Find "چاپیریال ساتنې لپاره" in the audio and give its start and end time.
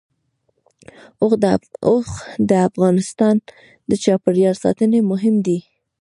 4.03-5.09